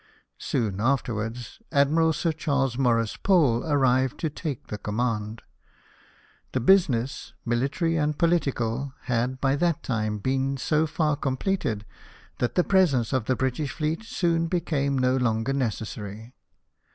Soon 0.39 0.79
afterwards. 0.81 1.59
Admiral 1.71 2.11
Sir 2.11 2.31
Charles 2.31 2.75
Maurice 2.75 3.17
Pole 3.17 3.63
arrived 3.67 4.17
to 4.21 4.31
take 4.31 4.65
the 4.65 4.79
command. 4.79 5.43
The 6.53 6.59
business, 6.59 7.33
military 7.45 7.97
and 7.97 8.17
political, 8.17 8.95
had 9.01 9.39
by 9.39 9.55
that 9.57 9.83
time 9.83 10.17
been 10.17 10.57
so 10.57 10.87
far 10.87 11.15
completed 11.15 11.85
that 12.39 12.55
the 12.55 12.63
presence 12.63 13.13
of 13.13 13.25
the 13.25 13.35
British 13.35 13.73
fleet 13.73 14.01
soon 14.03 14.47
became 14.47 14.97
no 14.97 15.15
longer 15.17 15.53
necessary. 15.53 16.33